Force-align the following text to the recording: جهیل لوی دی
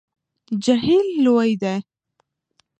جهیل 0.63 1.07
لوی 1.25 1.51
دی 1.61 1.77